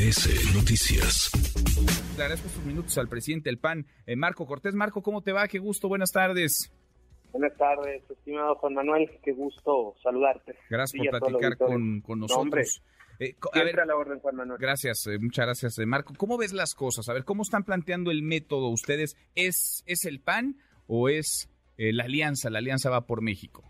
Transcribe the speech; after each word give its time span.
MBS 0.00 0.54
Noticias. 0.54 1.30
Le 2.16 2.22
agradezco 2.22 2.48
estos 2.48 2.64
minutos 2.64 2.96
al 2.96 3.08
presidente 3.08 3.50
del 3.50 3.58
PAN, 3.58 3.86
eh, 4.06 4.16
Marco 4.16 4.46
Cortés. 4.46 4.74
Marco, 4.74 5.02
¿cómo 5.02 5.20
te 5.20 5.32
va? 5.32 5.46
Qué 5.46 5.58
gusto, 5.58 5.88
buenas 5.88 6.10
tardes. 6.10 6.72
Buenas 7.32 7.54
tardes, 7.58 8.02
estimado 8.10 8.54
Juan 8.54 8.74
Manuel, 8.74 9.10
qué 9.22 9.32
gusto 9.32 9.94
saludarte. 10.02 10.56
Gracias 10.70 11.06
por 11.10 11.20
platicar 11.20 11.58
con, 11.58 12.00
con, 12.00 12.20
nosotros. 12.20 12.82
Eh, 13.18 13.34
a, 13.52 13.62
ver, 13.62 13.80
a 13.80 13.84
la 13.84 13.94
orden, 13.94 14.18
Juan 14.20 14.36
Manuel. 14.36 14.58
Gracias, 14.58 15.06
eh, 15.06 15.18
muchas 15.18 15.44
gracias, 15.44 15.78
eh, 15.78 15.84
Marco. 15.84 16.14
¿Cómo 16.16 16.38
ves 16.38 16.54
las 16.54 16.74
cosas? 16.74 17.06
A 17.10 17.12
ver, 17.12 17.24
¿cómo 17.24 17.42
están 17.42 17.64
planteando 17.64 18.10
el 18.10 18.22
método 18.22 18.70
ustedes? 18.70 19.16
¿Es, 19.34 19.84
es 19.86 20.06
el 20.06 20.20
PAN 20.20 20.56
o 20.86 21.10
es 21.10 21.50
eh, 21.76 21.92
la 21.92 22.04
alianza? 22.04 22.48
La 22.48 22.60
alianza 22.60 22.88
va 22.88 23.06
por 23.06 23.20
México. 23.20 23.64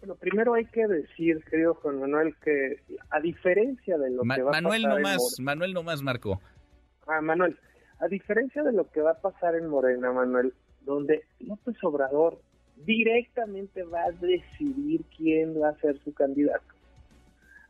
Bueno, 0.00 0.14
primero 0.14 0.54
hay 0.54 0.64
que 0.66 0.86
decir, 0.86 1.42
querido 1.44 1.74
Juan 1.74 2.00
Manuel, 2.00 2.34
que 2.42 2.80
a 3.10 3.20
diferencia 3.20 3.98
de 3.98 4.10
lo 4.10 4.22
que 4.22 4.42
va 4.42 4.52
Manuel 4.52 4.84
a 4.84 4.88
pasar 4.88 5.02
no 5.02 5.08
más, 5.08 5.36
Manuel 5.40 5.74
no 5.74 5.82
más, 5.82 6.02
Marco. 6.02 6.40
Ah, 7.06 7.20
Manuel, 7.20 7.58
a 7.98 8.06
diferencia 8.06 8.62
de 8.62 8.72
lo 8.72 8.88
que 8.90 9.00
va 9.00 9.12
a 9.12 9.20
pasar 9.20 9.56
en 9.56 9.66
Morena, 9.68 10.12
Manuel, 10.12 10.54
donde 10.82 11.24
López 11.40 11.76
Obrador 11.82 12.40
directamente 12.84 13.82
va 13.82 14.04
a 14.04 14.12
decidir 14.12 15.04
quién 15.16 15.60
va 15.60 15.70
a 15.70 15.80
ser 15.80 15.98
su 16.04 16.14
candidato. 16.14 16.64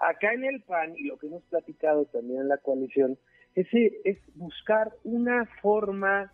Acá 0.01 0.33
en 0.33 0.45
el 0.45 0.61
PAN, 0.63 0.95
y 0.97 1.05
lo 1.05 1.17
que 1.19 1.27
hemos 1.27 1.43
platicado 1.45 2.05
también 2.07 2.43
en 2.43 2.49
la 2.49 2.59
coalición, 2.59 3.19
es, 3.55 3.67
es 4.05 4.19
buscar 4.35 4.93
una 5.03 5.47
forma 5.61 6.31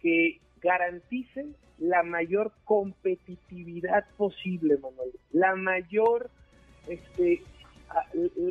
que 0.00 0.40
garantice 0.60 1.46
la 1.78 2.02
mayor 2.02 2.52
competitividad 2.64 4.04
posible, 4.16 4.76
Manuel, 4.78 5.12
la 5.32 5.54
mayor, 5.54 6.30
este, 6.88 7.42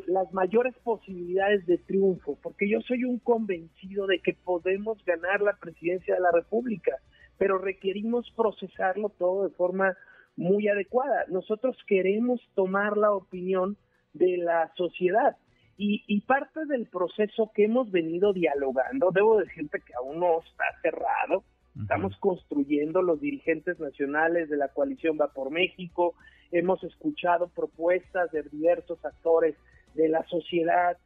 las 0.07 0.31
mayores 0.33 0.75
posibilidades 0.83 1.65
de 1.65 1.77
triunfo, 1.77 2.37
porque 2.41 2.69
yo 2.69 2.81
soy 2.81 3.03
un 3.03 3.19
convencido 3.19 4.07
de 4.07 4.19
que 4.19 4.33
podemos 4.33 5.03
ganar 5.05 5.41
la 5.41 5.57
presidencia 5.57 6.15
de 6.15 6.21
la 6.21 6.31
República, 6.31 6.97
pero 7.37 7.57
requerimos 7.57 8.31
procesarlo 8.35 9.09
todo 9.09 9.47
de 9.47 9.55
forma 9.55 9.95
muy 10.35 10.67
adecuada. 10.67 11.25
Nosotros 11.29 11.75
queremos 11.87 12.39
tomar 12.55 12.97
la 12.97 13.11
opinión 13.11 13.77
de 14.13 14.37
la 14.37 14.71
sociedad 14.75 15.35
y, 15.77 16.03
y 16.07 16.21
parte 16.21 16.65
del 16.65 16.87
proceso 16.87 17.51
que 17.53 17.65
hemos 17.65 17.91
venido 17.91 18.33
dialogando, 18.33 19.11
debo 19.11 19.37
decirte 19.37 19.79
que 19.85 19.93
aún 19.93 20.19
no 20.19 20.39
está 20.39 20.65
cerrado, 20.81 21.43
Estamos 21.81 22.15
construyendo 22.17 23.01
los 23.01 23.21
dirigentes 23.21 23.79
nacionales 23.79 24.49
de 24.49 24.57
la 24.57 24.69
coalición 24.69 25.17
Va 25.19 25.27
por 25.27 25.51
México, 25.51 26.15
hemos 26.51 26.83
escuchado 26.83 27.49
propuestas 27.49 28.31
de 28.31 28.43
diversos 28.43 29.03
actores 29.05 29.55
de 29.93 30.09
la 30.09 30.23
sociedad 30.27 30.97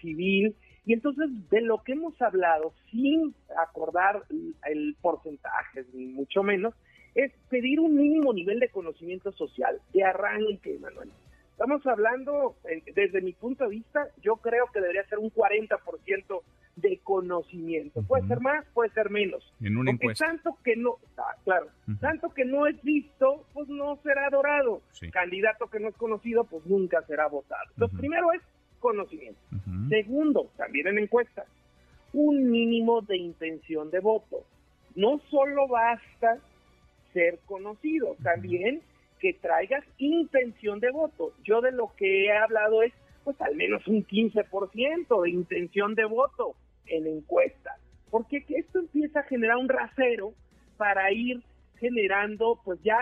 civil. 0.00 0.54
Y 0.86 0.94
entonces 0.94 1.28
de 1.50 1.60
lo 1.60 1.82
que 1.82 1.92
hemos 1.92 2.20
hablado, 2.22 2.72
sin 2.90 3.34
acordar 3.56 4.22
el 4.66 4.96
porcentaje, 5.00 5.84
ni 5.92 6.06
mucho 6.06 6.42
menos, 6.42 6.74
es 7.14 7.32
pedir 7.48 7.80
un 7.80 7.96
mínimo 7.96 8.32
nivel 8.32 8.60
de 8.60 8.68
conocimiento 8.68 9.32
social, 9.32 9.80
de 9.92 10.04
arranque, 10.04 10.78
Manuel. 10.80 11.10
Estamos 11.52 11.86
hablando, 11.86 12.56
desde 12.94 13.20
mi 13.20 13.32
punto 13.32 13.64
de 13.64 13.70
vista, 13.70 14.08
yo 14.22 14.36
creo 14.36 14.66
que 14.72 14.80
debería 14.80 15.04
ser 15.08 15.18
un 15.18 15.30
40% 15.30 16.40
de 16.76 16.98
conocimiento. 17.02 18.02
Puede 18.02 18.26
ser 18.26 18.40
más, 18.40 18.64
puede 18.72 18.90
ser 18.90 19.10
menos. 19.10 19.52
En 19.60 19.76
una 19.76 19.92
Porque 19.92 20.14
tanto 20.14 20.56
que 20.64 20.76
no, 20.76 20.96
ah, 21.18 21.34
claro, 21.44 21.66
tanto 22.00 22.30
que 22.30 22.44
no 22.44 22.66
es 22.66 22.80
visto, 22.82 23.44
pues 23.52 23.68
no 23.68 23.96
será 24.02 24.26
adorado. 24.26 24.80
Candidato 25.12 25.66
que 25.66 25.80
no 25.80 25.88
es 25.88 25.96
conocido, 25.96 26.44
pues 26.44 26.64
nunca 26.66 27.02
será 27.02 27.26
votado. 27.26 27.70
Entonces, 27.74 27.98
primero 27.98 28.32
es 28.32 28.42
conocimiento. 28.78 29.40
Segundo, 29.88 30.50
también 30.56 30.88
en 30.88 30.98
encuestas, 30.98 31.46
un 32.12 32.50
mínimo 32.50 33.02
de 33.02 33.16
intención 33.16 33.90
de 33.90 34.00
voto. 34.00 34.44
No 34.94 35.20
solo 35.30 35.68
basta 35.68 36.38
ser 37.12 37.38
conocido, 37.46 38.16
también 38.22 38.82
que 39.20 39.34
traigas 39.34 39.84
intención 39.98 40.80
de 40.80 40.90
voto. 40.90 41.32
Yo 41.44 41.60
de 41.60 41.72
lo 41.72 41.92
que 41.96 42.24
he 42.24 42.32
hablado 42.36 42.82
es 42.82 42.92
pues 43.24 43.40
al 43.40 43.56
menos 43.56 43.86
un 43.86 44.04
15% 44.06 45.22
de 45.22 45.30
intención 45.30 45.94
de 45.94 46.04
voto 46.04 46.54
en 46.86 47.06
encuesta, 47.06 47.76
porque 48.10 48.44
esto 48.48 48.80
empieza 48.80 49.20
a 49.20 49.24
generar 49.24 49.56
un 49.56 49.68
rasero 49.68 50.32
para 50.76 51.12
ir 51.12 51.42
generando 51.78 52.60
pues 52.64 52.78
ya 52.82 52.98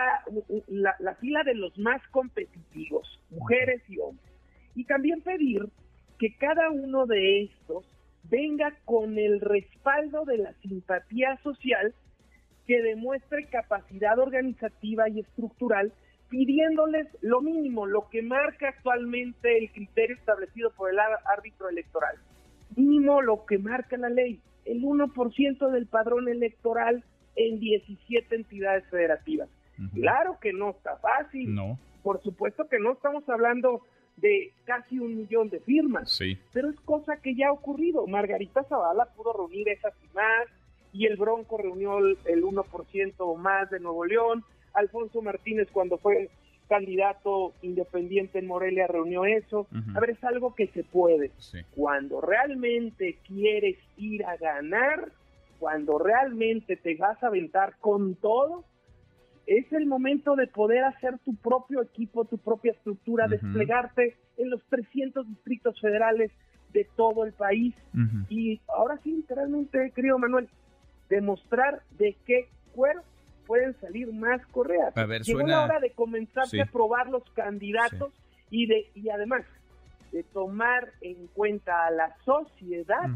la 0.67 1.15
fila 1.15 1.43
de 1.43 1.55
los 1.55 1.77
más 1.77 2.01
competitivos, 2.09 3.19
mujeres 3.29 3.81
y 3.89 3.99
hombres. 3.99 4.31
Y 4.75 4.85
también 4.85 5.21
pedir 5.21 5.67
que 6.17 6.35
cada 6.37 6.69
uno 6.69 7.05
de 7.05 7.43
estos 7.43 7.85
venga 8.23 8.73
con 8.85 9.17
el 9.17 9.41
respaldo 9.41 10.25
de 10.25 10.37
la 10.37 10.53
simpatía 10.61 11.37
social 11.43 11.93
que 12.67 12.81
demuestre 12.81 13.45
capacidad 13.47 14.19
organizativa 14.19 15.09
y 15.09 15.21
estructural 15.21 15.91
pidiéndoles 16.29 17.07
lo 17.21 17.41
mínimo, 17.41 17.85
lo 17.85 18.07
que 18.09 18.21
marca 18.21 18.69
actualmente 18.69 19.57
el 19.57 19.71
criterio 19.71 20.15
establecido 20.15 20.71
por 20.71 20.91
el 20.91 20.99
árbitro 20.99 21.69
electoral. 21.69 22.15
Mínimo 22.75 23.21
lo 23.21 23.45
que 23.45 23.57
marca 23.57 23.97
la 23.97 24.09
ley, 24.09 24.39
el 24.65 24.83
1% 24.83 25.71
del 25.71 25.87
padrón 25.87 26.29
electoral 26.29 27.03
en 27.35 27.59
17 27.59 28.35
entidades 28.35 28.85
federativas. 28.89 29.49
Claro 29.93 30.37
que 30.41 30.51
no 30.51 30.71
está 30.71 30.97
fácil. 30.97 31.55
No. 31.55 31.79
Por 32.03 32.21
supuesto 32.21 32.67
que 32.67 32.79
no 32.79 32.93
estamos 32.93 33.27
hablando 33.29 33.81
de 34.17 34.51
casi 34.65 34.99
un 34.99 35.15
millón 35.15 35.49
de 35.49 35.61
firmas. 35.61 36.11
Sí. 36.11 36.37
Pero 36.53 36.69
es 36.69 36.79
cosa 36.81 37.17
que 37.21 37.33
ya 37.35 37.47
ha 37.47 37.53
ocurrido. 37.53 38.05
Margarita 38.05 38.63
Zavala 38.65 39.05
pudo 39.15 39.33
reunir 39.33 39.69
esas 39.69 39.93
y 40.03 40.13
más, 40.13 40.47
y 40.91 41.05
el 41.05 41.15
Bronco 41.17 41.57
reunió 41.57 41.99
el, 41.99 42.17
el 42.25 42.43
1% 42.43 43.13
o 43.19 43.35
más 43.35 43.69
de 43.69 43.79
Nuevo 43.79 44.05
León, 44.05 44.43
Alfonso 44.79 45.21
Martínez 45.21 45.69
cuando 45.71 45.97
fue 45.97 46.29
candidato 46.67 47.53
independiente 47.61 48.39
en 48.39 48.47
Morelia 48.47 48.87
reunió 48.87 49.25
eso. 49.25 49.67
A 49.95 49.99
ver, 49.99 50.11
es 50.11 50.23
algo 50.23 50.53
que 50.55 50.67
se 50.67 50.83
puede. 50.83 51.31
Cuando 51.75 52.21
realmente 52.21 53.17
quieres 53.27 53.77
ir 53.97 54.23
a 54.25 54.37
ganar, 54.37 55.11
cuando 55.59 55.97
realmente 55.97 56.77
te 56.77 56.95
vas 56.95 57.21
a 57.23 57.27
aventar 57.27 57.75
con 57.79 58.15
todo, 58.15 58.63
es 59.47 59.71
el 59.73 59.87
momento 59.87 60.35
de 60.35 60.45
poder 60.45 60.83
hacer 60.83 61.17
tu 61.25 61.35
propio 61.35 61.81
equipo, 61.81 62.25
tu 62.25 62.37
propia 62.37 62.71
estructura, 62.71 63.27
desplegarte 63.27 64.15
en 64.37 64.51
los 64.51 64.63
300 64.69 65.27
distritos 65.27 65.81
federales 65.81 66.31
de 66.71 66.87
todo 66.95 67.25
el 67.25 67.33
país. 67.33 67.73
Y 68.29 68.61
ahora 68.67 68.99
sí, 69.03 69.11
literalmente, 69.11 69.91
querido 69.95 70.19
Manuel, 70.19 70.47
demostrar 71.09 71.81
de 71.97 72.15
qué 72.27 72.47
cuero 72.75 73.01
pueden 73.49 73.75
salir 73.81 74.13
más 74.13 74.45
correas. 74.51 74.95
A 74.95 75.07
ver, 75.07 75.23
Llegó 75.23 75.41
la 75.41 75.63
hora 75.63 75.79
de 75.79 75.89
comenzar 75.89 76.45
a 76.45 76.65
probar 76.65 77.09
los 77.09 77.23
candidatos 77.31 78.13
y 78.51 78.67
de 78.67 78.91
y 78.93 79.09
además 79.09 79.41
de 80.11 80.21
tomar 80.21 80.89
en 81.01 81.25
cuenta 81.33 81.87
a 81.87 81.89
la 81.89 82.15
sociedad 82.25 83.09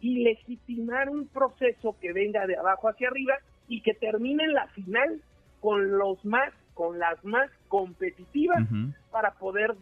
y 0.00 0.24
legitimar 0.24 1.10
un 1.10 1.28
proceso 1.28 1.94
que 2.00 2.14
venga 2.14 2.46
de 2.46 2.56
abajo 2.56 2.88
hacia 2.88 3.08
arriba 3.08 3.34
y 3.68 3.82
que 3.82 3.92
termine 3.92 4.44
en 4.44 4.54
la 4.54 4.66
final 4.68 5.20
con 5.60 5.98
los 5.98 6.24
más 6.24 6.54
con 6.72 6.98
las 6.98 7.22
más 7.22 7.50
competitivas 7.68 8.66
para 9.10 9.32
poder 9.32 9.74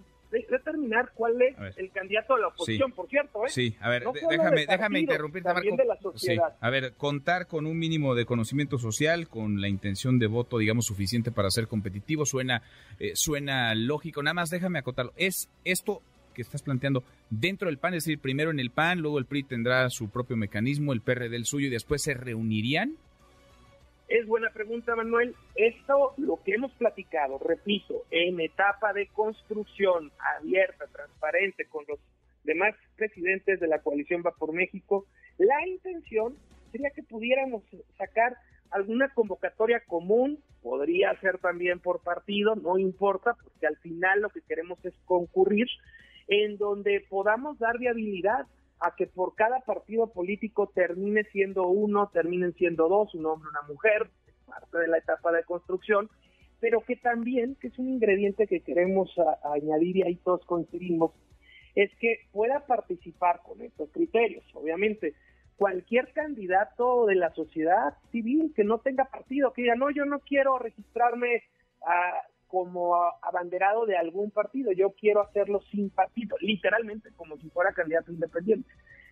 determinar 0.50 1.12
cuál 1.15 1.41
es 1.41 1.78
el 1.78 1.91
candidato 1.91 2.34
de 2.34 2.41
la 2.43 2.49
oposición, 2.49 2.93
por 2.93 3.09
cierto. 3.09 3.45
¿eh? 3.45 3.49
Sí, 3.49 3.77
a 3.81 3.89
ver, 3.89 4.05
déjame, 4.31 4.67
déjame. 4.67 5.06
De 5.06 5.84
la 5.84 5.97
sociedad. 6.00 6.49
Sí. 6.50 6.56
A 6.61 6.71
ver, 6.71 6.95
contar 6.95 7.47
con 7.47 7.67
un 7.67 7.78
mínimo 7.78 8.15
de 8.15 8.25
conocimiento 8.27 8.78
social, 8.78 9.28
con 9.28 9.61
la 9.61 9.69
intención 9.69 10.19
de 10.19 10.27
voto, 10.27 10.59
digamos, 10.59 10.87
suficiente 10.87 11.31
para 11.31 11.50
ser 11.50 11.69
competitivo, 11.69 12.27
suena, 12.27 12.62
eh, 12.99 13.12
suena 13.15 13.75
lógico. 13.75 14.22
Nada 14.22 14.34
más 14.34 14.50
déjame 14.50 14.78
acotarlo. 14.78 15.12
¿Es 15.17 15.49
esto 15.65 16.03
que 16.34 16.43
estás 16.43 16.62
planteando 16.62 17.05
dentro 17.31 17.69
del 17.69 17.78
PAN? 17.78 17.95
Es 17.95 18.04
decir, 18.04 18.19
primero 18.19 18.51
en 18.51 18.60
el 18.60 18.71
PAN, 18.71 19.01
luego 19.01 19.19
el 19.19 19.27
PRI 19.27 19.45
tendrá 19.45 19.89
su 19.91 20.09
propio 20.10 20.37
mecanismo, 20.37 20.92
el 20.92 21.01
PRD 21.01 21.37
el 21.37 21.47
suyo, 21.47 21.69
y 21.69 21.71
después 21.71 22.03
se 22.03 22.15
reunirían. 22.15 22.97
Es 24.09 24.27
buena 24.27 24.51
pregunta, 24.51 24.95
Manuel. 24.95 25.34
Esto, 25.54 26.12
lo 26.18 26.42
que 26.42 26.54
hemos 26.54 26.72
platicado, 26.72 27.39
repito, 27.39 28.04
en 28.10 28.39
etapa 28.41 28.92
de 28.92 29.06
construcción 29.09 30.12
abierta, 30.39 30.86
transparente, 30.89 31.66
con 31.66 31.84
los 31.89 31.98
demás 32.45 32.74
presidentes 32.97 33.60
de 33.60 33.66
la 33.66 33.80
coalición 33.80 34.22
Va 34.24 34.33
por 34.33 34.53
México, 34.53 35.06
la 35.39 35.66
intención 35.66 36.36
sería 36.71 36.91
que 36.91 37.03
pudiéramos 37.03 37.62
sacar 37.97 38.36
alguna 38.71 39.09
convocatoria 39.15 39.80
común, 39.86 40.39
podría 40.62 41.18
ser 41.21 41.39
también 41.39 41.80
por 41.80 42.03
partido, 42.03 42.54
no 42.56 42.78
importa, 42.78 43.34
porque 43.42 43.66
al 43.66 43.77
final 43.78 44.21
lo 44.21 44.30
que 44.30 44.42
queremos 44.42 44.84
es 44.84 44.95
concurrir, 45.06 45.66
en 46.28 46.59
donde 46.59 47.04
podamos 47.09 47.59
dar 47.59 47.78
viabilidad 47.78 48.47
a 48.80 48.94
que 48.97 49.06
por 49.06 49.34
cada 49.34 49.60
partido 49.60 50.12
político 50.12 50.71
termine 50.74 51.24
siendo 51.24 51.66
uno, 51.68 52.10
terminen 52.12 52.54
siendo 52.54 52.88
dos, 52.88 53.15
un 53.15 53.26
hombre, 53.26 53.48
una 53.50 53.62
mujer, 53.68 54.10
parte 54.47 54.78
de 54.78 54.88
la 54.88 54.98
etapa 54.98 55.32
de 55.32 55.44
construcción, 55.44 56.10
pero 56.60 56.80
que 56.80 56.97
también, 56.97 57.56
que 57.56 57.68
es 57.68 57.78
un 57.78 57.88
ingrediente 57.88 58.47
que 58.47 58.60
queremos 58.60 59.15
añadir 59.42 59.98
y 59.98 60.03
ahí 60.03 60.16
todos 60.16 60.44
coincidimos, 60.47 61.12
es 61.74 61.91
que 61.97 62.21
pueda 62.32 62.66
participar 62.66 63.41
con 63.42 63.60
estos 63.60 63.91
criterios. 63.91 64.44
Obviamente, 64.54 65.15
cualquier 65.56 66.12
candidato 66.12 67.06
de 67.06 67.16
la 67.16 67.32
sociedad 67.34 67.94
civil 68.10 68.53
que 68.54 68.65
no 68.65 68.78
tenga 68.78 69.04
partido, 69.04 69.53
que 69.53 69.62
diga, 69.62 69.74
no, 69.74 69.91
yo 69.91 70.04
no 70.04 70.20
quiero 70.20 70.59
registrarme 70.59 71.42
ah, 71.86 72.22
como 72.48 72.96
abanderado 73.22 73.86
de 73.86 73.96
algún 73.96 74.30
partido, 74.30 74.72
yo 74.72 74.91
quiero 74.91 75.22
hacerlo 75.22 75.60
sin 75.70 75.91
partido, 75.91 76.36
literalmente 76.41 77.10
como 77.16 77.36
si 77.38 77.48
fuera 77.50 77.72
candidato 77.72 78.12
independiente, 78.12 78.70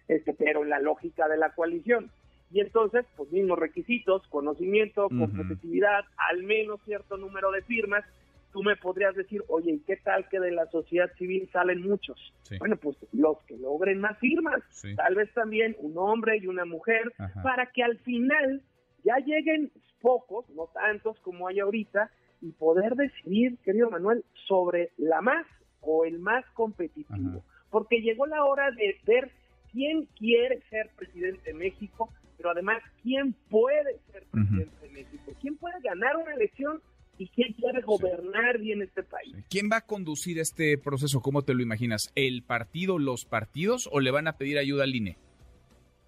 este, 0.08 0.32
pero 0.34 0.62
en 0.62 0.70
la 0.70 0.80
lógica 0.80 1.28
de 1.28 1.36
la 1.36 1.50
coalición. 1.54 2.10
Y 2.52 2.60
entonces, 2.60 3.06
pues 3.16 3.30
mismos 3.32 3.58
requisitos, 3.58 4.26
conocimiento, 4.28 5.08
competitividad, 5.08 6.04
al 6.30 6.42
menos 6.42 6.80
cierto 6.84 7.16
número 7.16 7.50
de 7.50 7.62
firmas, 7.62 8.04
tú 8.52 8.62
me 8.62 8.76
podrías 8.76 9.14
decir, 9.14 9.42
oye, 9.48 9.72
¿y 9.72 9.80
qué 9.80 9.96
tal 9.96 10.28
que 10.28 10.38
de 10.38 10.52
la 10.52 10.66
sociedad 10.66 11.10
civil 11.16 11.48
salen 11.50 11.80
muchos? 11.80 12.32
Bueno, 12.58 12.76
pues 12.76 12.96
los 13.12 13.38
que 13.44 13.56
logren 13.56 14.00
más 14.00 14.18
firmas, 14.18 14.62
tal 14.96 15.14
vez 15.14 15.32
también 15.32 15.74
un 15.78 15.96
hombre 15.96 16.36
y 16.36 16.46
una 16.46 16.66
mujer, 16.66 17.12
para 17.42 17.66
que 17.72 17.82
al 17.82 17.98
final 18.00 18.62
ya 19.02 19.16
lleguen 19.16 19.72
pocos, 20.02 20.48
no 20.50 20.66
tantos 20.74 21.18
como 21.20 21.48
hay 21.48 21.60
ahorita, 21.60 22.10
y 22.42 22.50
poder 22.52 22.94
decidir, 22.96 23.56
querido 23.64 23.90
Manuel, 23.90 24.24
sobre 24.46 24.90
la 24.98 25.22
más 25.22 25.46
o 25.80 26.04
el 26.04 26.18
más 26.18 26.44
competitivo. 26.54 27.44
Porque 27.70 28.02
llegó 28.02 28.26
la 28.26 28.44
hora 28.44 28.70
de 28.72 28.98
ver 29.06 29.30
quién 29.70 30.06
quiere 30.18 30.60
ser 30.68 30.90
presidente 30.96 31.52
de 31.52 31.54
México, 31.54 32.12
pero 32.36 32.50
además 32.50 32.82
quién 33.02 33.34
puede 33.48 33.98
ser 34.12 34.24
presidente 34.30 34.86
de 34.86 34.88
México, 34.90 35.32
quién 35.40 35.56
puede 35.56 35.80
ganar 35.82 36.16
una 36.16 36.34
elección 36.34 36.82
y 37.18 37.28
quién 37.28 37.52
quiere 37.52 37.80
gobernar 37.82 38.58
bien 38.58 38.82
este 38.82 39.02
país. 39.02 39.34
¿Quién 39.48 39.68
va 39.70 39.78
a 39.78 39.86
conducir 39.86 40.38
este 40.38 40.76
proceso? 40.78 41.20
¿Cómo 41.20 41.42
te 41.42 41.54
lo 41.54 41.62
imaginas? 41.62 42.10
¿El 42.16 42.42
partido, 42.42 42.98
los 42.98 43.24
partidos 43.24 43.88
o 43.92 44.00
le 44.00 44.10
van 44.10 44.26
a 44.26 44.36
pedir 44.36 44.58
ayuda 44.58 44.84
al 44.84 44.94
INE? 44.94 45.16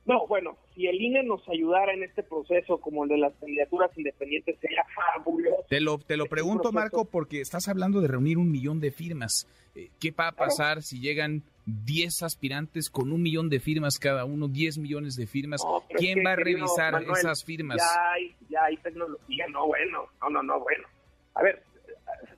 No, 0.06 0.26
bueno, 0.26 0.58
si 0.74 0.86
el 0.86 1.00
INE 1.00 1.22
nos 1.22 1.48
ayudara 1.48 1.94
en 1.94 2.02
este 2.02 2.22
proceso 2.22 2.78
como 2.78 3.04
el 3.04 3.10
de 3.10 3.18
las 3.18 3.32
candidaturas 3.36 3.90
independientes 3.96 4.58
sería 4.60 4.84
fabuloso. 4.94 5.64
Te 5.68 5.80
lo, 5.80 5.98
te 5.98 6.16
lo 6.16 6.26
pregunto, 6.26 6.72
Marco, 6.72 7.06
porque 7.06 7.40
estás 7.40 7.68
hablando 7.68 8.00
de 8.02 8.08
reunir 8.08 8.36
un 8.36 8.50
millón 8.50 8.80
de 8.80 8.90
firmas. 8.90 9.48
Eh, 9.74 9.88
¿Qué 9.98 10.10
va 10.10 10.28
a 10.28 10.32
pasar 10.32 10.82
si 10.82 11.00
llegan 11.00 11.42
10 11.66 12.22
aspirantes 12.22 12.90
con 12.90 13.12
un 13.12 13.22
millón 13.22 13.48
de 13.48 13.60
firmas 13.60 13.98
cada 13.98 14.26
uno, 14.26 14.48
10 14.48 14.78
millones 14.78 15.16
de 15.16 15.26
firmas? 15.26 15.62
¿Quién 15.96 16.18
va 16.24 16.32
a 16.32 16.36
revisar 16.36 17.02
esas 17.02 17.42
firmas? 17.42 17.78
Ya 17.78 18.12
hay, 18.12 18.34
ya 18.50 18.64
hay 18.64 18.76
tecnología, 18.76 19.46
no, 19.48 19.66
bueno, 19.66 20.06
no, 20.20 20.28
no, 20.28 20.42
no, 20.42 20.60
bueno. 20.60 20.86
A 21.34 21.42
ver, 21.42 21.62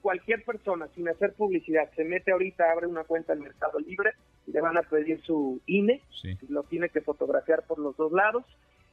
cualquier 0.07 0.45
persona 0.45 0.87
sin 0.95 1.09
hacer 1.09 1.33
publicidad 1.33 1.91
se 1.97 2.05
mete 2.05 2.31
ahorita, 2.31 2.71
abre 2.71 2.87
una 2.87 3.03
cuenta 3.03 3.33
en 3.33 3.41
Mercado 3.41 3.81
Libre, 3.81 4.13
le 4.47 4.61
van 4.61 4.79
a 4.79 4.83
pedir 4.83 5.21
su 5.23 5.61
INE, 5.67 6.01
lo 6.49 6.63
tiene 6.63 6.91
que 6.91 7.01
fotografiar 7.01 7.65
por 7.67 7.81
los 7.81 7.97
dos 7.97 8.13
lados. 8.13 8.45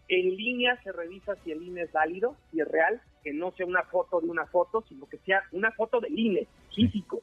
En 0.07 0.36
línea 0.36 0.75
se 0.81 0.92
revisa 0.92 1.36
si 1.44 1.51
el 1.51 1.62
INE 1.62 1.83
es 1.83 1.92
válido, 1.92 2.36
si 2.50 2.62
es 2.62 2.68
real, 2.68 3.00
que 3.24 3.31
no 3.31 3.51
sea 3.51 3.68
una 3.68 3.83
foto 3.83 4.21
de 4.21 4.27
una 4.27 4.48
foto, 4.48 4.83
sino 4.89 5.06
que 5.06 5.19
sea 5.19 5.44
una 5.51 5.71
foto 5.74 6.00
del 6.00 6.18
INE 6.18 6.48
físico. 6.74 7.21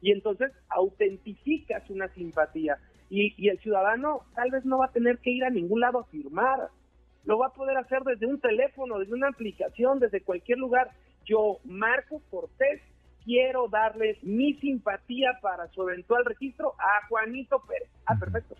Y 0.00 0.12
entonces 0.12 0.52
autentificas 0.68 1.90
una 1.90 2.06
simpatía. 2.14 2.78
Y, 3.10 3.34
y 3.36 3.48
el 3.48 3.58
ciudadano 3.58 4.20
tal 4.36 4.52
vez 4.52 4.64
no 4.64 4.78
va 4.78 4.86
a 4.86 4.92
tener 4.92 5.18
que 5.18 5.30
ir 5.30 5.42
a 5.42 5.50
ningún 5.50 5.80
lado 5.80 5.98
a 5.98 6.04
firmar. 6.04 6.68
Lo 7.24 7.38
va 7.38 7.48
a 7.48 7.54
poder 7.54 7.76
hacer 7.76 8.04
desde 8.04 8.26
un 8.26 8.38
teléfono, 8.38 9.00
desde 9.00 9.14
una 9.14 9.30
aplicación, 9.30 9.98
desde 9.98 10.20
cualquier 10.20 10.58
lugar. 10.58 10.92
Yo, 11.24 11.58
Marco 11.64 12.22
Cortés, 12.30 12.80
quiero 13.24 13.68
darle 13.68 14.18
mi 14.22 14.54
simpatía 14.54 15.38
para 15.40 15.68
su 15.68 15.88
eventual 15.88 16.24
registro 16.24 16.74
a 16.78 17.06
Juanito 17.08 17.62
Pérez. 17.66 17.88
Ah, 18.06 18.18
perfecto. 18.18 18.56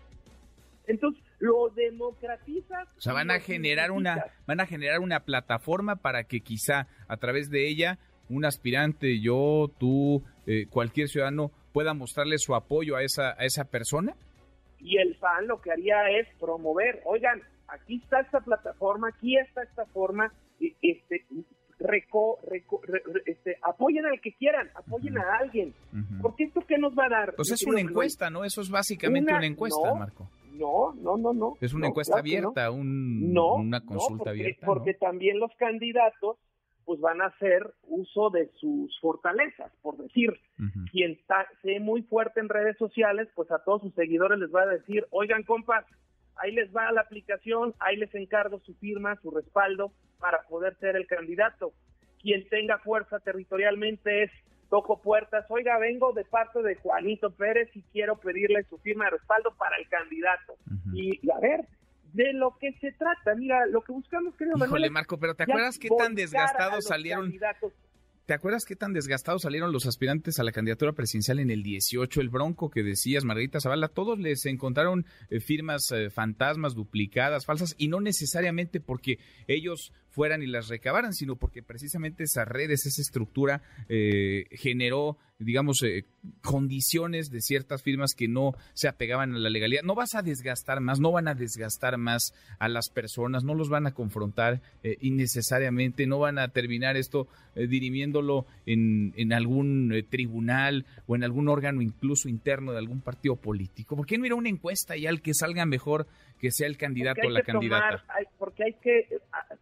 Entonces, 0.87 1.23
lo 1.39 1.69
democratizas. 1.69 2.87
O 2.97 3.01
sea, 3.01 3.13
van 3.13 3.31
a 3.31 3.39
generar 3.39 3.91
una 3.91 4.25
van 4.45 4.59
a 4.59 4.65
generar 4.65 4.99
una 4.99 5.21
plataforma 5.21 5.97
para 5.97 6.25
que 6.25 6.41
quizá 6.41 6.87
a 7.07 7.17
través 7.17 7.49
de 7.49 7.67
ella 7.67 7.99
un 8.29 8.45
aspirante, 8.45 9.19
yo, 9.19 9.69
tú, 9.77 10.23
eh, 10.47 10.65
cualquier 10.69 11.07
ciudadano 11.07 11.51
pueda 11.73 11.93
mostrarle 11.93 12.37
su 12.37 12.55
apoyo 12.55 12.95
a 12.95 13.03
esa 13.03 13.31
a 13.31 13.45
esa 13.45 13.65
persona. 13.65 14.15
Y 14.79 14.97
el 14.97 15.15
PAN 15.15 15.47
lo 15.47 15.61
que 15.61 15.71
haría 15.71 16.09
es 16.09 16.27
promover, 16.39 17.01
oigan, 17.05 17.41
aquí 17.67 18.01
está 18.03 18.19
esta 18.19 18.41
plataforma, 18.41 19.09
aquí 19.09 19.37
está 19.37 19.63
esta 19.63 19.85
forma, 19.87 20.33
este, 20.81 21.25
reco, 21.83 22.39
este, 23.25 23.57
apoyen 23.61 24.05
al 24.05 24.19
que 24.21 24.33
quieran, 24.33 24.69
apoyen 24.75 25.17
a 25.17 25.23
alguien. 25.39 25.73
Porque 26.21 26.45
esto 26.45 26.61
qué 26.67 26.77
nos 26.77 26.97
va 26.97 27.05
a 27.05 27.09
dar. 27.09 27.35
Pues 27.35 27.51
es 27.51 27.63
una 27.63 27.81
encuesta, 27.81 28.29
¿no? 28.29 28.43
Eso 28.43 28.61
es 28.61 28.69
básicamente 28.69 29.31
una, 29.31 29.45
encuesta, 29.45 29.93
Marco. 29.93 30.29
No, 30.53 30.93
no, 30.93 31.17
no, 31.17 31.33
no. 31.33 31.53
Es 31.61 31.73
una 31.73 31.87
encuesta 31.87 32.19
abierta, 32.19 32.71
un, 32.71 33.35
una 33.37 33.81
consulta 33.81 34.31
abierta. 34.31 34.65
Porque 34.65 34.93
también 34.93 35.39
los 35.39 35.51
candidatos 35.57 36.37
pues 36.85 36.99
van 36.99 37.21
a 37.21 37.27
hacer 37.27 37.73
uso 37.87 38.29
de 38.29 38.49
sus 38.59 38.99
fortalezas, 38.99 39.71
por 39.81 39.97
decir, 39.97 40.33
quien 40.91 41.17
sé 41.61 41.79
muy 41.79 42.01
fuerte 42.03 42.41
en 42.41 42.49
redes 42.49 42.77
sociales, 42.77 43.29
pues 43.35 43.49
a 43.51 43.59
todos 43.59 43.83
sus 43.83 43.93
seguidores 43.93 44.37
les 44.39 44.53
va 44.53 44.63
a 44.63 44.67
decir, 44.67 45.05
oigan 45.11 45.43
compas, 45.43 45.85
ahí 46.37 46.51
les 46.51 46.73
va 46.75 46.91
la 46.91 47.01
aplicación, 47.01 47.73
ahí 47.79 47.97
les 47.97 48.13
encargo 48.15 48.59
su 48.59 48.73
firma, 48.75 49.15
su 49.21 49.31
respaldo 49.31 49.91
para 50.19 50.41
poder 50.43 50.75
ser 50.79 50.95
el 50.95 51.07
candidato. 51.07 51.73
Quien 52.21 52.47
tenga 52.49 52.77
fuerza 52.79 53.19
territorialmente 53.19 54.23
es 54.23 54.31
toco 54.69 54.99
puertas, 55.01 55.45
oiga, 55.49 55.77
vengo 55.77 56.13
de 56.13 56.25
parte 56.25 56.63
de 56.63 56.75
Juanito 56.75 57.29
Pérez 57.31 57.69
y 57.75 57.83
quiero 57.91 58.17
pedirle 58.17 58.63
su 58.63 58.77
firma 58.79 59.05
de 59.05 59.11
respaldo 59.11 59.53
para 59.55 59.77
el 59.77 59.87
candidato. 59.87 60.55
y, 60.93 61.19
a 61.29 61.39
ver, 61.39 61.67
de 62.13 62.33
lo 62.33 62.57
que 62.57 62.71
se 62.79 62.91
trata, 62.93 63.35
mira, 63.35 63.65
lo 63.65 63.81
que 63.81 63.91
buscamos, 63.91 64.33
creo, 64.37 64.55
Híjole, 64.55 64.89
Marco, 64.89 65.19
pero 65.19 65.35
¿te 65.35 65.43
acuerdas 65.43 65.77
qué 65.77 65.89
tan 65.89 66.15
desgastados 66.15 66.85
salieron? 66.85 67.31
¿Te 68.25 68.33
acuerdas 68.33 68.63
qué 68.63 68.77
tan 68.77 68.93
desgastados 68.93 69.41
salieron 69.41 69.73
los 69.73 69.85
aspirantes 69.85 70.39
a 70.39 70.43
la 70.43 70.53
candidatura 70.53 70.93
presidencial 70.93 71.39
en 71.39 71.49
el 71.49 71.61
18? 71.61 72.21
El 72.21 72.29
Bronco 72.29 72.69
que 72.69 72.81
decías, 72.81 73.25
Margarita 73.25 73.59
Zavala, 73.59 73.89
todos 73.89 74.17
les 74.17 74.45
encontraron 74.45 75.05
eh, 75.29 75.41
firmas 75.41 75.91
eh, 75.91 76.09
fantasmas, 76.09 76.73
duplicadas, 76.73 77.45
falsas, 77.45 77.75
y 77.77 77.89
no 77.89 77.99
necesariamente 77.99 78.79
porque 78.79 79.19
ellos 79.47 79.91
fueran 80.13 80.43
y 80.43 80.47
las 80.47 80.67
recabaran, 80.67 81.13
sino 81.13 81.35
porque 81.35 81.63
precisamente 81.63 82.23
esas 82.23 82.47
redes, 82.47 82.85
esa 82.85 83.01
estructura 83.01 83.61
eh, 83.89 84.45
generó 84.51 85.17
digamos, 85.43 85.81
eh, 85.83 86.05
condiciones 86.41 87.29
de 87.29 87.41
ciertas 87.41 87.83
firmas 87.83 88.13
que 88.15 88.27
no 88.27 88.53
se 88.73 88.87
apegaban 88.87 89.35
a 89.35 89.39
la 89.39 89.49
legalidad. 89.49 89.83
No 89.83 89.95
vas 89.95 90.15
a 90.15 90.21
desgastar 90.21 90.79
más, 90.79 90.99
no 90.99 91.11
van 91.11 91.27
a 91.27 91.35
desgastar 91.35 91.97
más 91.97 92.33
a 92.59 92.69
las 92.69 92.89
personas, 92.89 93.43
no 93.43 93.53
los 93.53 93.69
van 93.69 93.87
a 93.87 93.93
confrontar 93.93 94.61
eh, 94.83 94.97
innecesariamente, 95.01 96.07
no 96.07 96.19
van 96.19 96.39
a 96.39 96.49
terminar 96.49 96.97
esto 96.97 97.27
eh, 97.55 97.67
dirimiéndolo 97.67 98.45
en, 98.65 99.13
en 99.17 99.33
algún 99.33 100.05
tribunal 100.09 100.85
o 101.07 101.15
en 101.15 101.23
algún 101.23 101.49
órgano 101.49 101.81
incluso 101.81 102.29
interno 102.29 102.71
de 102.71 102.79
algún 102.79 103.01
partido 103.01 103.35
político. 103.35 103.95
¿Por 103.95 104.05
qué 104.05 104.17
no 104.17 104.25
ir 104.25 104.31
a 104.31 104.35
una 104.35 104.49
encuesta 104.49 104.97
y 104.97 105.07
al 105.07 105.21
que 105.21 105.33
salga 105.33 105.65
mejor 105.65 106.07
que 106.39 106.51
sea 106.51 106.67
el 106.67 106.77
candidato 106.77 107.21
o 107.25 107.29
la 107.29 107.41
candidata? 107.41 108.03
porque 108.37 108.63
hay 108.65 108.73
que 108.73 109.07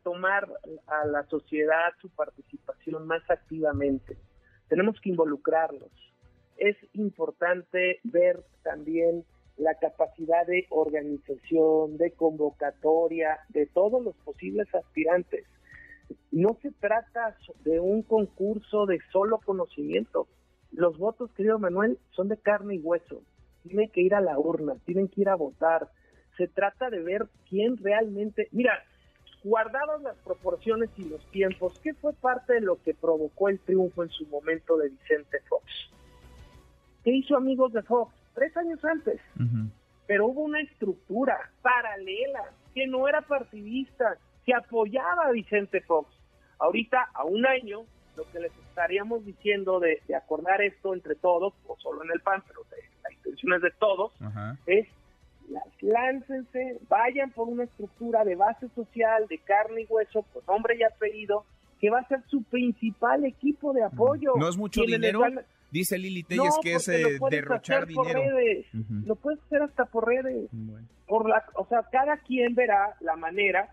tomar 0.04 0.48
a 0.88 1.06
la 1.06 1.24
sociedad 1.28 1.94
su 2.02 2.10
participación 2.10 3.06
más 3.08 3.22
activamente 3.30 4.18
tenemos 4.72 5.02
que 5.02 5.10
involucrarlos. 5.10 5.92
Es 6.56 6.78
importante 6.94 8.00
ver 8.06 8.42
también 8.64 9.26
la 9.58 9.76
capacidad 9.76 10.48
de 10.48 10.66
organización, 10.70 11.98
de 11.98 12.12
convocatoria 12.12 13.38
de 13.50 13.66
todos 13.66 14.02
los 14.02 14.16
posibles 14.24 14.74
aspirantes. 14.74 15.46
No 16.32 16.58
se 16.62 16.72
trata 16.72 17.36
de 17.66 17.82
un 17.82 18.02
concurso 18.02 18.86
de 18.86 19.00
solo 19.12 19.40
conocimiento. 19.40 20.30
Los 20.72 20.98
votos, 20.98 21.34
querido 21.34 21.60
Manuel, 21.60 22.00
son 22.12 22.30
de 22.30 22.38
carne 22.38 22.76
y 22.76 22.80
hueso. 22.80 23.24
Tienen 23.64 23.90
que 23.90 24.00
ir 24.00 24.16
a 24.16 24.22
la 24.22 24.40
urna, 24.40 24.76
tienen 24.86 25.10
que 25.10 25.20
ir 25.20 25.28
a 25.28 25.36
votar. 25.36 25.90
Se 26.38 26.48
trata 26.48 26.90
de 26.90 27.04
ver 27.04 27.28
quién 27.50 27.76
realmente... 27.76 28.48
Mira, 28.54 28.82
guardadas 29.44 30.02
las 30.02 30.18
proporciones 30.18 30.90
y 30.98 31.06
los 31.06 31.26
tiempos, 31.32 31.80
¿qué 31.80 31.94
fue 31.96 32.14
parte 32.14 32.54
de 32.54 32.62
lo 32.62 32.82
que 32.82 32.94
provocó 32.94 33.50
el 33.50 33.60
triunfo 33.60 34.04
en 34.04 34.10
su 34.10 34.26
momento 34.28 34.78
de 34.78 34.90
Vicente 34.90 35.40
Fox? 35.50 35.66
¿Qué 37.04 37.12
hizo 37.12 37.36
amigos 37.36 37.74
de 37.74 37.82
Fox? 37.82 38.14
Tres 38.34 38.56
años 38.58 38.84
antes. 38.86 39.20
Pero 40.08 40.28
hubo 40.28 40.42
una 40.42 40.62
estructura 40.62 41.52
paralela 41.62 42.44
que 42.74 42.88
no 42.88 43.08
era 43.08 43.22
partidista, 43.22 44.18
que 44.46 44.54
apoyaba 44.54 45.28
a 45.28 45.32
Vicente 45.32 45.82
Fox. 45.82 46.10
Ahorita, 46.60 47.10
a 47.14 47.24
un 47.24 47.46
año, 47.46 47.86
lo 48.16 48.30
que 48.32 48.40
les 48.40 48.52
estaríamos 48.70 49.26
diciendo 49.26 49.80
de, 49.80 50.02
acordar 50.16 50.62
esto 50.62 50.94
entre 50.94 51.16
todos, 51.16 51.54
o 51.66 51.76
solo 51.80 52.04
en 52.04 52.12
el 52.12 52.22
PAN, 52.22 52.44
pero 52.48 52.62
de, 52.70 52.78
la 53.04 53.14
intención 53.14 53.54
es 53.54 53.62
de 53.62 53.72
todos, 53.72 54.14
es 54.68 54.88
láncense, 55.82 56.80
vayan 56.90 57.32
por 57.32 57.48
una 57.48 57.64
estructura 57.64 58.24
de 58.24 58.36
base 58.36 58.68
social, 58.76 59.28
de 59.28 59.38
carne 59.40 59.82
y 59.82 59.86
hueso, 59.86 60.24
con 60.34 60.44
nombre 60.48 60.76
y 60.78 60.84
apellido, 60.84 61.46
que 61.80 61.90
va 61.90 62.00
a 62.00 62.08
ser 62.08 62.24
su 62.28 62.44
principal 62.44 63.26
equipo 63.26 63.74
de 63.74 63.84
apoyo. 63.84 64.34
¿No 64.38 64.48
es 64.48 64.58
mucho 64.58 64.82
dinero? 64.84 65.22
Dice 65.72 65.98
Lili 65.98 66.24
Telles 66.24 66.58
que 66.62 66.74
es 66.76 66.88
eh, 66.90 67.18
derrochar 67.30 67.88
dinero. 67.88 68.22
Lo 69.06 69.16
puedes 69.16 69.42
hacer 69.44 69.62
hasta 69.64 69.86
por 69.86 70.08
redes. 70.08 70.50
Por 71.08 71.28
la, 71.28 71.44
o 71.56 71.66
sea, 71.66 71.84
cada 71.92 72.18
quien 72.18 72.56
verá 72.56 72.96
la 73.00 73.16
manera. 73.16 73.70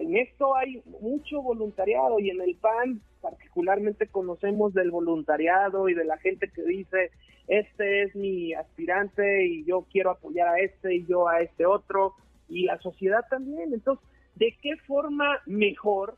En 0.00 0.16
esto 0.16 0.54
hay 0.56 0.82
mucho 1.00 1.42
voluntariado 1.42 2.18
y 2.18 2.30
en 2.30 2.40
el 2.40 2.54
PAN 2.56 3.00
particularmente 3.20 4.06
conocemos 4.06 4.74
del 4.74 4.90
voluntariado 4.90 5.88
y 5.88 5.94
de 5.94 6.04
la 6.04 6.18
gente 6.18 6.50
que 6.50 6.62
dice, 6.62 7.10
este 7.48 8.02
es 8.02 8.14
mi 8.14 8.52
aspirante 8.54 9.46
y 9.46 9.64
yo 9.64 9.86
quiero 9.90 10.10
apoyar 10.10 10.48
a 10.48 10.60
este 10.60 10.94
y 10.96 11.06
yo 11.06 11.28
a 11.28 11.40
este 11.40 11.66
otro 11.66 12.14
y 12.48 12.64
la 12.64 12.78
sociedad 12.78 13.24
también. 13.28 13.72
Entonces, 13.72 14.06
¿de 14.36 14.56
qué 14.62 14.76
forma 14.86 15.40
mejor 15.46 16.16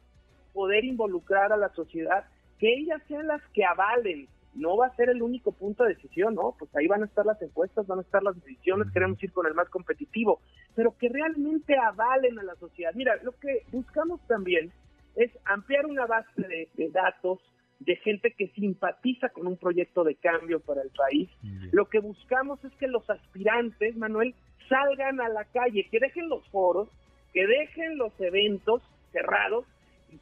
poder 0.53 0.85
involucrar 0.85 1.53
a 1.53 1.57
la 1.57 1.71
sociedad? 1.71 2.25
Que 2.59 2.75
ellas 2.75 3.01
sean 3.09 3.29
las 3.29 3.43
que 3.55 3.65
avalen. 3.65 4.29
No 4.55 4.77
va 4.77 4.87
a 4.87 4.97
ser 4.97 5.11
el 5.11 5.23
único 5.23 5.53
punto 5.53 5.85
de 5.85 5.95
decisión, 5.95 6.35
¿no? 6.35 6.55
Pues 6.59 6.75
ahí 6.75 6.87
van 6.87 7.03
a 7.03 7.07
estar 7.07 7.25
las 7.25 7.41
encuestas, 7.41 7.87
van 7.87 8.01
a 8.01 8.03
estar 8.03 8.23
las 8.23 8.35
decisiones, 8.37 8.93
queremos 8.93 9.23
ir 9.23 9.33
con 9.33 9.47
el 9.47 9.55
más 9.55 9.69
competitivo, 9.69 10.41
pero 10.75 10.97
que 10.99 11.09
realmente 11.09 11.77
avalen 11.77 12.39
a 12.39 12.43
la 12.43 12.55
sociedad. 12.57 12.93
Mira, 12.95 13.17
lo 13.23 13.33
que 13.33 13.65
buscamos 13.71 14.21
también 14.27 14.73
es 15.17 15.31
ampliar 15.45 15.87
una 15.87 16.07
base 16.07 16.43
de, 16.43 16.91
datos 16.91 17.39
de 17.79 17.97
gente 17.97 18.35
que 18.37 18.49
simpatiza 18.49 19.31
con 19.31 19.47
un 19.47 19.57
proyecto 19.57 20.05
de 20.05 20.15
cambio 20.17 20.61
para 20.61 20.83
el 20.83 20.91
país. 20.91 21.31
Lo 21.73 21.89
que 21.89 22.01
buscamos 22.01 22.63
es 22.65 22.73
que 22.75 22.89
los 22.89 23.09
aspirantes, 23.09 23.97
Manuel, 23.97 24.35
salgan 24.69 25.21
a 25.21 25.29
la 25.29 25.45
calle, 25.47 25.89
que 25.91 25.99
dejen 25.99 26.29
los 26.29 26.47
foros, 26.51 26.89
que 27.33 27.47
dejen 27.47 27.99
los 27.99 28.13
eventos 28.21 28.83
cerrados 29.13 29.65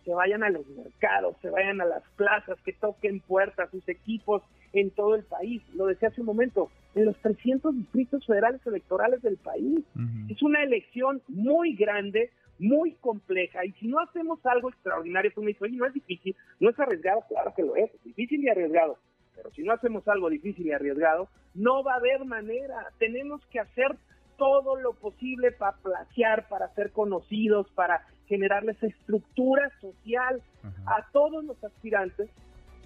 se 0.09 0.15
vayan 0.15 0.43
a 0.43 0.49
los 0.49 0.67
mercados, 0.69 1.37
se 1.43 1.51
vayan 1.51 1.83
a 1.83 1.85
las 1.85 2.03
plazas, 2.17 2.59
que 2.65 2.73
toquen 2.73 3.21
puertas, 3.21 3.71
sus 3.71 3.87
equipos 3.91 4.43
en 4.73 4.91
todo 4.91 5.15
el 5.15 5.23
país. 5.25 5.63
Lo 5.75 5.85
decía 5.85 6.09
hace 6.09 6.23
un 6.23 6.29
momento, 6.29 6.71
en 6.95 7.05
los 7.05 7.17
300 7.19 7.77
distritos 7.77 8.25
federales 8.25 8.67
electorales 8.67 9.21
del 9.21 9.37
país. 9.37 9.85
Es 10.31 10.43
una 10.43 10.63
elección 10.63 11.21
muy 11.29 11.77
grande, 11.77 12.31
muy 12.59 12.95
compleja, 12.95 13.67
y 13.67 13.73
si 13.73 13.87
no 13.87 14.01
hacemos 14.01 14.45
algo 14.47 14.71
extraordinario, 14.71 15.31
tú 15.35 15.43
me 15.43 15.49
dices, 15.49 15.63
oye, 15.63 15.77
no 15.77 15.85
es 15.85 15.93
difícil, 15.93 16.35
no 16.59 16.71
es 16.71 16.81
arriesgado, 16.81 17.21
claro 17.29 17.53
que 17.55 17.63
lo 17.63 17.77
es, 17.77 17.93
es 17.93 18.03
difícil 18.03 18.43
y 18.43 18.49
arriesgado, 18.49 18.97
pero 19.37 19.51
si 19.51 19.63
no 19.63 19.75
hacemos 19.75 20.09
algo 20.09 20.31
difícil 20.31 20.67
y 20.67 20.73
arriesgado, 20.73 21.29
no 21.55 21.85
va 21.85 21.93
a 21.93 21.97
haber 21.97 22.25
manera. 22.25 22.87
Tenemos 22.99 23.45
que 23.47 23.61
hacer 23.61 23.95
todo 24.39 24.77
lo 24.77 24.95
posible 24.95 25.53
para 25.53 25.77
plagiar, 25.77 26.49
para 26.49 26.73
ser 26.75 26.93
conocidos, 26.93 27.71
para 27.75 28.07
generarles 28.29 28.81
estructura 28.83 29.71
social 29.81 30.43
a 30.87 31.07
todos 31.13 31.45
los 31.45 31.63
aspirantes 31.65 32.29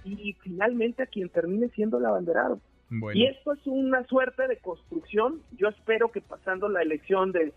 y 0.05 0.35
finalmente 0.43 1.03
a 1.03 1.07
quien 1.07 1.29
termine 1.29 1.69
siendo 1.71 1.99
el 1.99 2.07
abanderado. 2.07 2.61
Y 3.15 3.27
esto 3.27 3.55
es 3.55 3.67
una 3.67 4.05
suerte 4.07 4.47
de 4.49 4.59
construcción. 4.59 5.41
Yo 5.57 5.69
espero 5.69 6.13
que 6.13 6.21
pasando 6.21 6.69
la 6.69 6.83
elección 6.83 7.33
de 7.33 7.53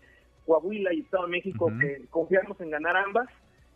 Coahuila 0.46 0.94
y 0.94 1.00
Estado 1.00 1.24
de 1.24 1.30
México, 1.30 1.70
que 1.78 2.06
confiamos 2.08 2.58
en 2.60 2.70
ganar 2.70 2.96
ambas, 2.96 3.28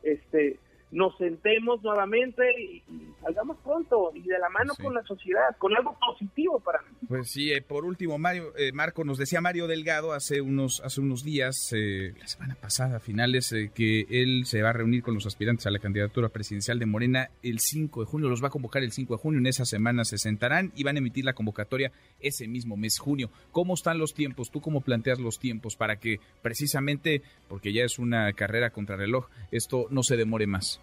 este, 0.03 0.59
nos 0.93 1.17
sentemos 1.19 1.83
nuevamente 1.83 2.43
y, 2.61 2.83
salgamos 3.21 3.59
pronto 3.63 4.13
y 4.15 4.23
de 4.23 4.39
la 4.39 4.49
mano 4.49 4.73
con 4.81 4.95
la 4.95 5.03
sociedad, 5.05 5.57
con 5.59 5.77
algo 5.77 5.97
positivo 5.99 6.59
para 6.61 6.81
mí. 6.83 6.89
Pues 7.07 7.31
sí, 7.31 7.53
eh, 7.53 7.61
por 7.61 7.85
último, 7.85 8.19
Mario, 8.19 8.53
eh, 8.57 8.73
Marco, 8.73 9.05
nos 9.05 9.19
decía 9.19 9.41
Mario 9.41 9.67
Delgado 9.67 10.13
hace 10.13 10.41
unos, 10.41 10.81
hace 10.85 11.01
unos 11.01 11.23
días, 11.23 11.73
eh, 11.77 12.15
la 12.19 12.27
semana 12.27 12.55
pasada, 12.55 12.97
a 12.97 13.01
finales, 13.01 13.55
que 13.75 14.07
él 14.09 14.47
se 14.47 14.63
va 14.63 14.71
a 14.71 14.73
reunir 14.73 15.03
con 15.03 15.15
los 15.15 15.27
aspirantes 15.27 15.67
a 15.67 15.71
la 15.71 15.79
candidatura 15.79 16.31
presidencial 16.31 16.79
de 16.79 16.87
Morena 16.87 17.31
el 17.43 17.61
5 17.61 18.01
de 18.01 18.07
junio, 18.07 18.29
los 18.29 18.43
va 18.43 18.49
a 18.49 18.51
convocar 18.51 18.83
el 18.83 18.93
5 18.93 19.15
de 19.15 19.19
junio, 19.19 19.39
en 19.39 19.47
esa 19.47 19.65
semana 19.65 20.05
se 20.05 20.19
sentarán 20.19 20.73
y 20.75 20.83
van 20.83 20.97
a 20.97 21.01
emitir 21.01 21.25
la 21.25 21.35
convocatoria 21.35 21.93
ese 22.21 22.49
mismo 22.49 22.77
mes, 22.77 22.99
junio. 22.99 23.31
¿Cómo 23.53 23.75
están 23.75 23.99
los 23.99 24.15
tiempos? 24.15 24.51
¿Tú 24.51 24.61
cómo 24.61 24.81
planteas 24.81 25.21
los 25.21 25.39
tiempos 25.39 25.77
para 25.77 25.97
que 25.97 26.21
precisamente, 26.43 27.23
porque 27.49 27.73
ya 27.73 27.85
es 27.85 27.99
una 27.99 28.33
carrera 28.33 28.71
contra 28.71 28.97
reloj, 28.97 29.29
esto 29.51 29.87
no 29.91 30.03
se 30.03 30.17
demore 30.17 30.47
más? 30.47 30.80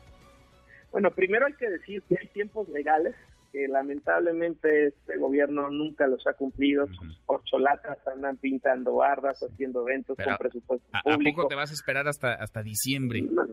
Bueno, 0.92 1.12
primero 1.12 1.46
hay 1.46 1.54
que 1.54 1.70
decir 1.70 2.02
que 2.04 2.18
hay 2.20 2.28
tiempos 2.28 2.68
legales 2.70 3.16
que 3.52 3.68
lamentablemente 3.68 4.88
este 4.88 5.18
gobierno 5.18 5.70
nunca 5.70 6.08
los 6.08 6.26
ha 6.28 6.34
cumplido. 6.34 6.88
Sus 6.88 7.20
corcholatas 7.26 7.98
andan 8.08 8.38
pintando 8.38 8.96
bardas, 8.96 9.40
haciendo 9.42 9.88
eventos 9.88 10.18
con 10.18 10.38
presupuesto 10.38 10.88
público. 11.04 11.30
¿A 11.30 11.34
poco 11.34 11.48
te 11.48 11.56
vas 11.56 11.72
a 11.72 11.74
esperar 11.74 12.08
hasta, 12.08 12.34
hasta 12.34 12.62
diciembre? 12.62 13.22
No, 13.22 13.46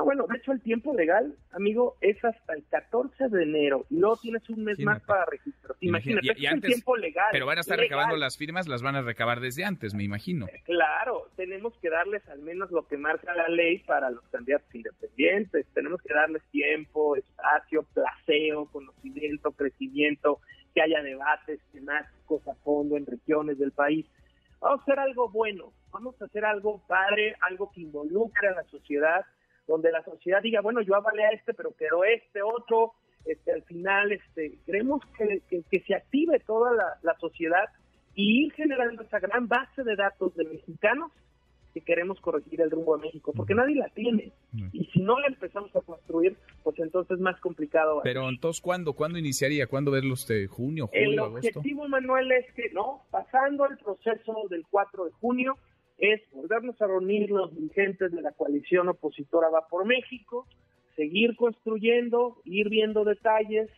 bueno, 0.00 0.26
de 0.26 0.38
hecho 0.38 0.52
el 0.52 0.62
tiempo 0.62 0.94
legal, 0.94 1.36
amigo, 1.52 1.96
es 2.00 2.16
hasta 2.24 2.54
el 2.54 2.64
14 2.70 3.28
de 3.28 3.42
enero 3.42 3.84
y 3.90 3.98
luego 3.98 4.16
tienes 4.16 4.48
un 4.48 4.64
mes 4.64 4.78
más 4.80 5.02
para 5.02 5.26
registrar. 5.26 5.76
Imagínate, 5.80 6.30
es 6.30 6.52
el 6.52 6.60
tiempo 6.62 6.96
legal. 6.96 7.28
Pero 7.30 7.44
van 7.44 7.58
a 7.58 7.60
estar 7.60 7.78
recabando 7.78 8.16
las 8.16 8.38
firmas, 8.38 8.66
las 8.68 8.82
van 8.82 8.96
a 8.96 9.02
recabar 9.02 9.40
desde 9.40 9.64
antes, 9.64 9.92
me 9.92 10.02
imagino. 10.02 10.46
Eh, 10.46 10.62
claro, 10.64 11.28
tenemos 11.36 11.76
que 11.76 11.90
darles 11.90 12.26
al 12.30 12.40
menos 12.40 12.70
lo 12.70 12.86
que 12.86 12.96
marca 12.96 13.34
la 13.34 13.48
ley 13.48 13.80
para 13.80 14.10
los 14.10 14.24
candidatos 14.30 14.74
independientes. 14.74 15.66
Tenemos 15.74 16.00
que 16.00 16.14
darles 16.14 16.42
tiempo, 16.50 17.14
espacio, 17.16 17.84
placeo, 17.92 18.66
conocimiento, 18.72 19.52
crecimiento, 19.52 20.40
que 20.74 20.80
haya 20.80 21.02
debates 21.02 21.60
temáticos 21.70 22.48
a 22.48 22.54
fondo 22.64 22.96
en 22.96 23.04
regiones 23.04 23.58
del 23.58 23.72
país. 23.72 24.06
Vamos 24.60 24.80
a 24.80 24.82
hacer 24.84 24.98
algo 25.00 25.28
bueno, 25.28 25.72
vamos 25.90 26.14
a 26.22 26.24
hacer 26.24 26.46
algo 26.46 26.80
padre, 26.86 27.36
algo 27.42 27.70
que 27.72 27.82
involucre 27.82 28.48
a 28.48 28.54
la 28.54 28.64
sociedad 28.64 29.26
donde 29.72 29.90
la 29.90 30.04
sociedad 30.04 30.42
diga, 30.42 30.60
bueno, 30.60 30.82
yo 30.82 30.94
avalé 30.94 31.24
a 31.24 31.30
este, 31.30 31.54
pero 31.54 31.74
quedó 31.74 32.04
este 32.04 32.42
otro, 32.42 32.92
este, 33.24 33.52
al 33.52 33.62
final 33.62 34.12
este, 34.12 34.58
queremos 34.66 35.00
que, 35.16 35.40
que, 35.48 35.80
se 35.80 35.94
active 35.94 36.40
toda 36.40 36.74
la, 36.74 36.98
la, 37.02 37.16
sociedad 37.18 37.64
y 38.14 38.44
ir 38.44 38.52
generando 38.52 39.02
esa 39.02 39.18
gran 39.18 39.48
base 39.48 39.82
de 39.82 39.96
datos 39.96 40.34
de 40.34 40.44
mexicanos 40.44 41.10
que 41.72 41.80
queremos 41.80 42.20
corregir 42.20 42.60
el 42.60 42.70
rumbo 42.70 42.98
de 42.98 43.04
México, 43.04 43.32
porque 43.34 43.54
nadie 43.54 43.76
la 43.76 43.88
tiene. 43.88 44.32
Y 44.72 44.84
si 44.92 45.00
no 45.00 45.18
la 45.18 45.28
empezamos 45.28 45.74
a 45.74 45.80
construir, 45.80 46.36
pues 46.62 46.78
entonces 46.78 47.16
es 47.16 47.20
más 47.22 47.40
complicado. 47.40 48.02
Pero 48.04 48.28
entonces, 48.28 48.60
¿cuándo? 48.60 48.92
¿Cuándo 48.92 49.18
iniciaría? 49.18 49.66
¿Cuándo 49.66 49.90
verlo 49.90 50.12
usted? 50.12 50.48
¿Junio, 50.48 50.88
julio, 50.88 51.10
El 51.10 51.18
objetivo, 51.18 51.88
Manuel, 51.88 52.30
es 52.32 52.52
que, 52.52 52.68
no, 52.74 53.00
pasando 53.10 53.64
el 53.64 53.78
proceso 53.78 54.34
del 54.50 54.66
4 54.70 55.06
de 55.06 55.10
junio, 55.12 55.56
es 56.02 56.20
volvernos 56.32 56.82
a 56.82 56.88
reunir 56.88 57.30
los 57.30 57.54
dirigentes 57.54 58.10
de 58.10 58.22
la 58.22 58.32
coalición 58.32 58.88
opositora 58.88 59.48
Va 59.50 59.68
por 59.68 59.86
México, 59.86 60.48
seguir 60.96 61.36
construyendo, 61.36 62.38
ir 62.44 62.68
viendo 62.68 63.04
detalles 63.04 63.70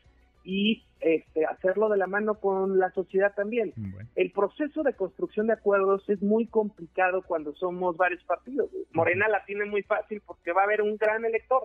y 0.43 0.85
este, 1.01 1.45
hacerlo 1.45 1.91
de 1.91 1.99
la 1.99 2.07
mano 2.07 2.41
con 2.41 2.79
la 2.79 2.91
sociedad 2.93 3.35
también. 3.35 3.75
El 4.15 4.33
proceso 4.33 4.83
de 4.83 4.95
construcción 4.95 5.49
de 5.49 5.53
acuerdos 5.53 6.09
es 6.09 6.23
muy 6.23 6.47
complicado 6.47 7.21
cuando 7.21 7.55
somos 7.57 7.95
varios 7.99 8.25
partidos. 8.25 8.71
Morena 8.95 9.29
la 9.29 9.45
tiene 9.45 9.67
muy 9.67 9.83
fácil 9.83 10.23
porque 10.25 10.53
va 10.53 10.63
a 10.63 10.65
haber 10.65 10.81
un 10.81 10.97
gran 10.97 11.27
elector. 11.27 11.65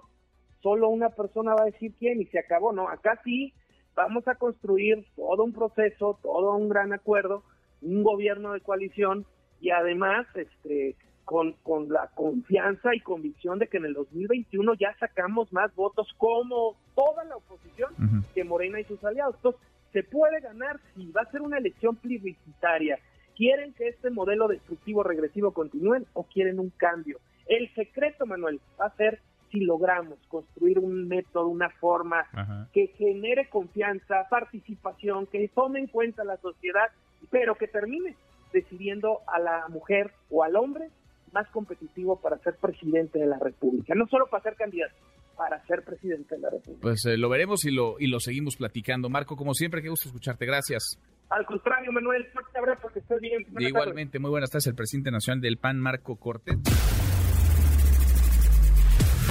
Solo 0.62 0.90
una 0.90 1.10
persona 1.10 1.56
va 1.56 1.62
a 1.62 1.72
decir 1.72 1.94
quién 1.98 2.20
y 2.22 2.26
se 2.26 2.40
acabó. 2.40 2.74
No, 2.74 2.90
acá 2.90 3.22
sí 3.24 3.54
vamos 3.96 4.28
a 4.28 4.36
construir 4.36 5.06
todo 5.16 5.42
un 5.46 5.54
proceso, 5.54 6.20
todo 6.22 6.54
un 6.58 6.68
gran 6.68 6.92
acuerdo, 6.92 7.44
un 7.82 8.04
gobierno 8.04 8.52
de 8.52 8.60
coalición 8.60 9.26
y 9.62 9.72
además 9.72 10.28
este 10.36 10.96
con, 11.30 11.54
con 11.62 11.90
la 11.90 12.08
confianza 12.16 12.96
y 12.96 13.02
convicción 13.02 13.60
de 13.60 13.68
que 13.68 13.78
en 13.78 13.86
el 13.86 13.94
2021 13.94 14.74
ya 14.74 14.96
sacamos 15.00 15.54
más 15.54 15.74
votos 15.76 16.08
como 16.18 16.76
toda 16.96 17.24
la 17.26 17.36
oposición 17.36 17.94
que 18.34 18.44
Morena 18.44 18.80
y 18.80 18.84
sus 18.86 19.04
aliados. 19.04 19.36
Entonces, 19.36 19.62
se 19.94 20.02
puede 20.02 20.40
ganar 20.40 20.80
si 20.96 21.12
va 21.12 21.22
a 21.22 21.32
ser 21.32 21.42
una 21.42 21.60
elección 21.60 21.96
plebiscitaria. 21.98 22.98
¿Quieren 23.36 23.74
que 23.74 23.90
este 23.90 24.10
modelo 24.10 24.48
destructivo 24.48 25.04
regresivo 25.04 25.52
continúe 25.52 26.04
o 26.14 26.24
quieren 26.24 26.60
un 26.60 26.72
cambio? 26.72 27.20
El 27.46 27.72
secreto, 27.76 28.26
Manuel, 28.26 28.60
va 28.82 28.88
a 28.88 28.96
ser 28.96 29.20
si 29.52 29.60
logramos 29.62 30.18
construir 30.30 30.80
un 30.80 31.08
método, 31.08 31.48
una 31.48 31.70
forma 31.70 32.26
que 32.74 32.88
genere 32.98 33.50
confianza, 33.50 34.28
participación, 34.30 35.28
que 35.28 35.48
tome 35.50 35.80
en 35.80 35.88
cuenta 35.88 36.24
la 36.24 36.38
sociedad, 36.38 36.90
pero 37.30 37.56
que 37.56 37.68
termine 37.68 38.16
decidiendo 38.52 39.20
a 39.28 39.40
la 39.40 39.68
mujer 39.70 40.12
o 40.30 40.44
al 40.44 40.56
hombre 40.56 40.90
más 41.32 41.48
competitivo 41.50 42.20
para 42.20 42.38
ser 42.40 42.56
presidente 42.56 43.20
de 43.20 43.28
la 43.28 43.38
República. 43.40 43.94
No 43.96 44.08
solo 44.08 44.28
para 44.28 44.44
ser 44.44 44.56
candidato, 44.56 44.96
para 45.38 45.64
ser 45.66 45.84
presidente 45.84 46.36
de 46.36 46.42
la 46.42 46.50
República. 46.50 46.82
Pues 46.82 47.06
eh, 47.06 47.18
lo 47.18 47.30
veremos 47.30 47.64
y 47.66 47.72
lo, 47.72 48.00
y 48.00 48.08
lo 48.08 48.20
seguimos 48.20 48.56
platicando. 48.58 49.10
Marco, 49.10 49.36
como 49.36 49.54
siempre, 49.54 49.82
qué 49.82 49.90
gusto 49.90 50.10
escucharte. 50.10 50.46
Gracias. 50.46 51.00
Al 51.30 51.46
contrario, 51.46 51.92
Manuel, 51.92 52.26
fuerte 52.34 52.58
abrazo, 52.58 52.88
que 52.92 53.00
estés 53.00 53.22
bien. 53.22 53.46
Igualmente, 53.60 54.18
muy 54.18 54.32
buenas 54.32 54.50
tardes, 54.50 54.68
el 54.68 54.76
presidente 54.76 55.12
nacional 55.12 55.42
del 55.42 55.58
PAN, 55.58 55.80
Marco 55.80 56.16
Cortés. 56.16 56.58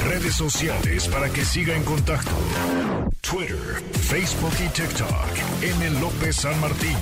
Redes 0.09 0.35
sociales 0.37 1.09
para 1.09 1.29
que 1.29 1.41
siga 1.41 1.77
en 1.77 1.83
contacto: 1.83 2.31
Twitter, 3.21 3.83
Facebook 3.93 4.55
y 4.65 4.69
TikTok. 4.73 5.61
M. 5.63 6.01
López 6.01 6.37
San 6.37 6.59
Martín. 6.61 6.97